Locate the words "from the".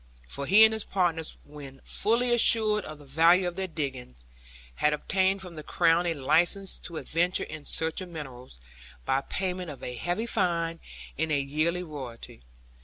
5.43-5.61